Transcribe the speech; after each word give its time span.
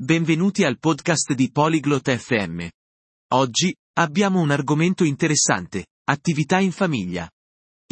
benvenuti 0.00 0.62
al 0.64 0.78
podcast 0.78 1.32
di 1.32 1.50
Polyglot 1.50 2.14
FM. 2.14 2.68
Oggi, 3.32 3.74
abbiamo 3.94 4.40
un 4.40 4.50
argomento 4.50 5.04
interessante, 5.04 5.86
attività 6.04 6.58
in 6.58 6.70
famiglia. 6.70 7.30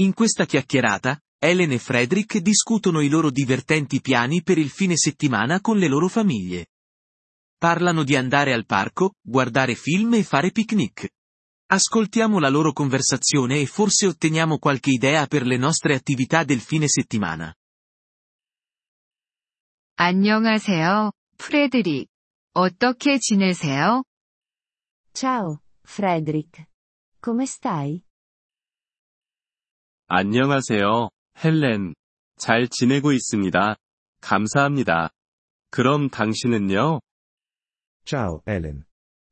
In 0.01 0.13
questa 0.13 0.45
chiacchierata, 0.45 1.19
Ellen 1.39 1.73
e 1.73 1.79
Frederick 1.79 2.39
discutono 2.39 3.01
i 3.01 3.09
loro 3.09 3.31
divertenti 3.31 4.01
piani 4.01 4.43
per 4.43 4.59
il 4.59 4.71
fine 4.71 4.97
settimana 4.97 5.61
con 5.61 5.79
le 5.79 5.89
loro 5.89 6.09
famiglie. 6.09 6.67
Parlano 7.57 8.05
di 8.05 8.17
andare 8.17 8.53
al 8.53 8.67
parco, 8.67 9.15
guardare 9.23 9.75
film 9.75 10.15
e 10.15 10.23
fare 10.23 10.51
picnic. 10.51 11.09
Ascoltiamo 11.67 12.39
la 12.39 12.51
loro 12.51 12.73
conversazione 12.73 13.61
e 13.61 13.67
forse 13.67 14.07
otteniamo 14.07 14.59
qualche 14.59 14.91
idea 14.91 15.27
per 15.27 15.47
le 15.47 15.57
nostre 15.57 15.95
attività 15.95 16.45
del 16.45 16.61
fine 16.61 16.87
settimana. 16.87 17.55
안녕하세요, 19.97 21.13
프레드릭. 21.40 22.08
어떻게 22.54 23.18
지내세요? 23.18 24.04
Ciao, 25.14 25.58
Frederick. 25.88 26.66
Come 27.24 27.44
stai? 27.44 28.02
안녕하세요, 30.08 31.10
헬렌. 31.44 31.96
잘 32.38 32.68
지내고 32.68 33.14
있습니다. 33.14 33.76
감사합니다. 34.22 35.10
그럼 35.72 36.10
당신은요? 36.10 37.00
Ciao, 38.06 38.42
Helen. 38.48 38.84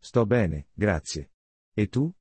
Sto 0.01 0.25
bene, 0.25 0.63
grazie. 0.79 1.27
E 1.77 1.87
tu? 1.87 2.13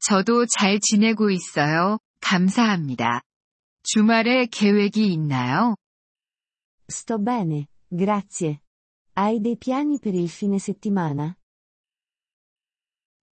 저도 0.00 0.46
잘 0.46 0.78
지내고 0.80 1.30
있어요. 1.30 1.98
감사합니다. 2.20 3.22
주말에 3.82 4.46
계획이 4.46 5.12
있나요? 5.12 5.76
Sto 6.90 7.18
bene, 7.22 7.66
grazie. 7.88 8.62
Hai 9.14 9.40
dei 9.40 9.56
piani 9.56 9.98
per 9.98 10.14
il 10.14 10.28
fine 10.28 10.58
settimana? 10.58 11.36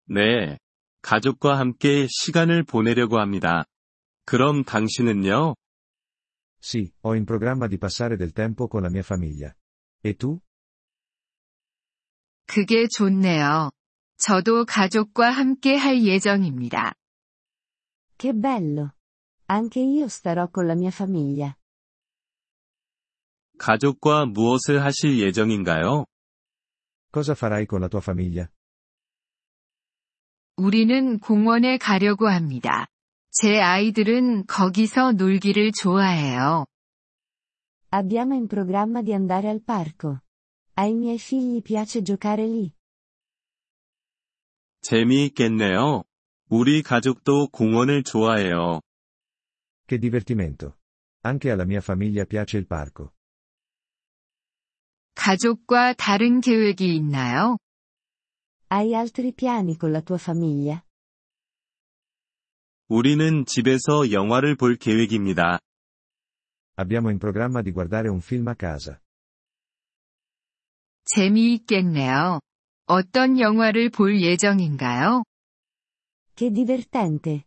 네. 0.08 0.58
가족과 1.02 1.58
함께 1.58 2.06
시간을 2.08 2.64
보내려고 2.64 3.20
합니다. 3.20 3.64
그럼 4.24 4.64
당신은요? 4.64 5.54
Sì, 6.60 6.92
ho 7.02 7.14
in 7.14 7.24
programma 7.24 7.68
di 7.68 7.78
passare 7.78 8.16
del 8.16 8.32
tempo 8.32 8.66
con 8.66 8.82
la 8.82 8.90
mia 8.90 9.02
famiglia. 9.02 9.54
E 10.02 10.14
tu? 10.14 10.40
그게 12.46 12.88
좋네요. 12.88 13.70
저도 14.18 14.64
가족과 14.64 15.30
함께 15.30 15.76
할 15.76 16.02
예정입니다. 16.02 16.94
Che 18.16 18.32
bello! 18.32 18.94
Anche 19.46 19.80
io 19.80 20.08
starò 20.08 20.48
con 20.48 20.66
la 20.66 20.74
mia 20.74 20.90
famiglia. 20.90 21.56
가족과 23.58 24.26
무엇을 24.26 24.84
하실 24.84 25.18
예정인가요? 25.18 26.06
Cosa 27.12 27.32
farai 27.32 27.66
con 27.66 27.80
la 27.80 27.88
tua 27.88 28.00
famiglia? 28.00 28.48
우리는 30.56 31.18
공원에 31.18 31.76
가려고 31.78 32.28
합니다. 32.28 32.86
제 33.30 33.60
아이들은 33.60 34.46
거기서 34.46 35.12
놀기를 35.12 35.72
좋아해요. 35.72 36.66
Abbiamo 37.90 38.34
in 38.34 38.46
programma 38.48 39.02
di 39.02 39.12
andare 39.12 39.48
al 39.48 39.62
parco. 39.62 40.20
Ai 40.74 40.92
miei 40.94 41.18
figli 41.18 41.62
piace 41.62 42.02
giocare 42.02 42.46
lì. 42.46 42.72
재미있겠네요. 44.82 46.04
우리 46.48 46.82
가족도 46.82 47.48
공원을 47.48 48.02
좋아해요. 48.02 48.80
Che 49.86 49.98
divertimento. 49.98 50.76
Anche 51.22 51.50
alla 51.50 51.64
mia 51.64 51.80
famiglia 51.80 52.24
piace 52.24 52.56
il 52.56 52.66
parco. 52.66 53.15
가족과 55.16 55.94
다른 55.94 56.40
계획이 56.40 56.94
있나요? 56.94 57.56
Hai 58.70 58.94
altri 58.94 59.32
piani 59.32 59.76
con 59.76 59.90
la 59.92 60.00
tua 60.00 60.18
famiglia? 60.18 60.82
우리는 62.88 63.44
집에서 63.46 64.12
영화를 64.12 64.54
볼 64.56 64.76
계획입니다. 64.76 65.58
Abbiamo 66.76 67.08
in 67.08 67.18
programma 67.18 67.62
di 67.62 67.72
guardare 67.72 68.10
un 68.10 68.20
film 68.20 68.48
a 68.48 68.54
casa. 68.54 69.00
재미있겠네요. 71.06 72.40
어떤 72.86 73.40
영화를 73.40 73.90
볼 73.90 74.20
예정인가요? 74.20 75.24
Che 76.36 76.50
divertente! 76.50 77.44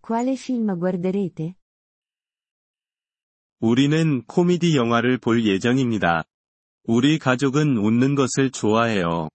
Quale 0.00 0.32
film 0.32 0.74
guarderete? 0.78 1.54
우리는 3.60 4.24
코미디 4.24 4.74
영화를 4.74 5.18
볼 5.18 5.44
예정입니다. 5.44 6.24
우리 6.84 7.18
가족은 7.18 7.76
웃는 7.76 8.14
것을 8.14 8.50
좋아해요. 8.50 9.28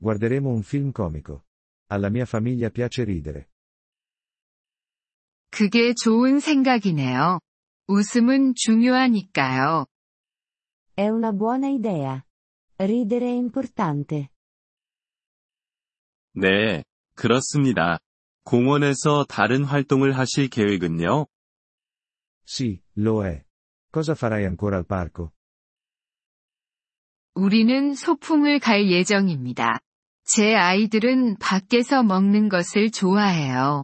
Guarderemo 0.00 0.50
un 0.50 0.60
film 0.60 0.92
comico. 0.92 1.42
Alla 1.88 2.08
mia 2.08 2.24
famiglia 2.24 2.70
piace 2.70 3.04
ridere. 3.04 3.46
그게 5.50 5.92
좋은 5.94 6.40
생각이네요. 6.40 7.40
웃음은 7.88 8.54
중요하니까요. 8.54 9.86
È 10.96 11.08
una 11.08 11.32
buona 11.32 11.68
idea. 11.68 12.24
Ridere 12.78 13.26
è 13.26 13.36
importante. 13.36 14.28
네, 16.32 16.84
그렇습니다. 17.14 17.98
공원에서 18.44 19.24
다른 19.28 19.64
활동을 19.64 20.16
하실 20.16 20.48
계획은요? 20.48 21.26
Sì, 22.46 22.80
lo 22.96 23.24
è. 23.26 23.44
Cosa 23.90 24.14
farai 24.14 24.44
ancora 24.44 24.76
al 24.76 24.86
parco? 24.86 25.32
우리는 27.40 27.94
소풍을 27.94 28.58
갈 28.58 28.90
예정입니다. 28.90 29.78
제 30.24 30.54
아이들은 30.54 31.38
밖에서 31.38 32.02
먹는 32.02 32.50
것을 32.50 32.90
좋아해요. 32.90 33.82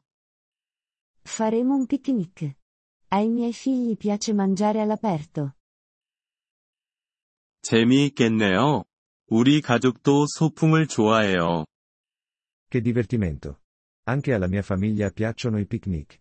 Faremo 1.26 1.76
un 1.76 1.86
picnic. 1.86 2.52
Ai 3.10 3.28
miei 3.28 3.54
figli 3.54 3.96
piace 3.96 4.34
mangiare 4.34 4.82
all'aperto. 4.82 5.52
재미있겠네요. 7.62 8.84
우리 9.28 9.62
가족도 9.62 10.26
소풍을 10.28 10.86
좋아해요. 10.86 11.64
Che 12.70 12.82
divertimento. 12.82 13.56
Anche 14.04 14.34
alla 14.34 14.48
mia 14.48 14.60
famiglia 14.60 15.08
piacciono 15.10 15.58
i 15.58 15.64
picnic. 15.64 16.18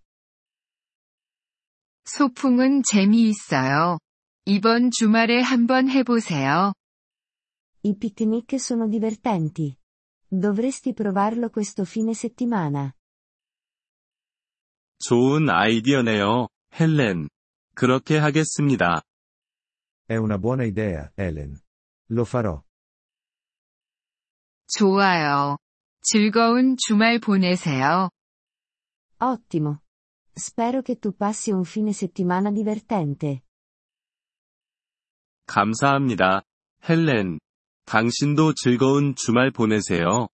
소풍은 2.05 2.83
재미있어요. 2.83 3.99
이번 4.45 4.89
주말에 4.89 5.41
한번 5.41 5.89
해보세요. 5.89 6.71
I 7.84 7.96
picnic 7.96 8.58
sono 8.58 8.86
divertenti. 8.88 9.74
Dovresti 10.26 10.92
provarlo 10.92 11.50
questo 11.50 11.84
fine 11.84 12.14
settimana. 12.14 12.94
좋은 14.98 15.48
아이디어네요, 15.48 16.48
헬렌. 16.78 17.28
그렇게 17.74 18.18
하겠습니다. 18.18 19.02
È 20.06 20.16
una 20.16 20.38
buona 20.38 20.64
idea, 20.64 21.10
Helen. 21.16 21.58
Lo 22.10 22.24
farò. 22.24 22.62
좋아요. 24.66 25.56
즐거운 26.02 26.76
주말 26.76 27.18
보내세요. 27.18 28.10
Ottimo. 29.18 29.82
Spero 30.32 30.82
che 30.82 30.98
tu 30.98 31.14
passi 31.14 31.50
un 31.50 31.64
fine 31.64 31.92
settimana 31.92 32.50
divertente. 32.50 33.42
감사합니다, 35.46 36.42
헬렌. 36.88 37.38
당신도 37.85 38.53
즐거운 38.55 39.15
주말 39.15 39.51
보내세요. 39.51 40.27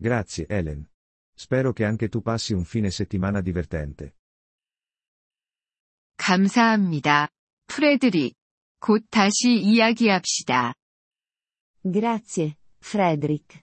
Grazie, 0.00 0.46
Helen. 0.50 0.86
Spero 1.34 1.72
che 1.72 1.84
anche 1.84 2.08
tu 2.08 2.20
passi 2.20 2.52
un 2.52 2.64
fine 2.64 2.88
settimana 2.90 3.40
divertente. 3.40 4.14
감사합니다. 6.16 7.28
프레드릭. 7.66 8.34
곧 8.80 9.04
다시 9.10 9.60
이야기합시다. 9.62 10.74
Grazie, 11.84 12.56
Frederick. 12.80 13.62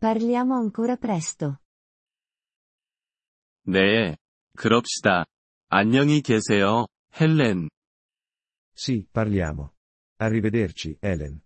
Parliamo 0.00 0.56
ancora 0.56 0.96
presto. 0.96 1.58
네, 3.64 4.16
그럽시다. 4.56 5.24
안녕히 5.68 6.20
계세요, 6.20 6.86
헬렌. 7.20 7.68
Sì, 8.74 9.06
parliamo. 9.10 9.72
Arrivederci, 10.18 10.98
Helen. 11.02 11.45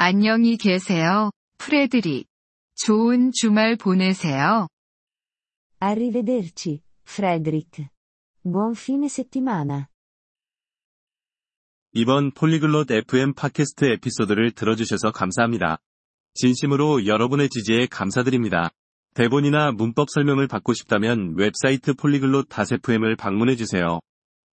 안녕히 0.00 0.56
계세요, 0.56 1.32
프레드릭. 1.58 2.28
좋은 2.76 3.32
주말 3.32 3.74
보내세요. 3.74 4.68
Arrivederci, 5.82 6.82
Frederick. 7.02 7.88
Buon 8.44 8.74
fine 8.76 9.06
settimana. 9.06 9.86
이번 11.94 12.30
폴리글롯 12.30 12.92
FM 12.92 13.34
팟캐스트 13.34 13.86
에피소드를 13.86 14.52
들어주셔서 14.52 15.10
감사합니다. 15.10 15.78
진심으로 16.34 17.06
여러분의 17.06 17.48
지지에 17.48 17.86
감사드립니다. 17.86 18.70
대본이나 19.14 19.72
문법 19.72 20.10
설명을 20.10 20.46
받고 20.46 20.74
싶다면 20.74 21.34
웹사이트 21.36 21.94
폴리글롯 21.94 22.46
FM을 22.56 23.16
방문해주세요. 23.16 23.98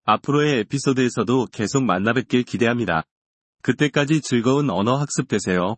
앞으로의 0.05 0.61
에피소드에서도 0.61 1.47
계속 1.47 1.83
만나 1.83 2.13
뵙길 2.13 2.45
기대합니다. 2.45 3.03
그때까지 3.63 4.21
즐거운 4.21 4.71
언어 4.71 4.97
학습 4.97 5.29
되세요. 5.29 5.77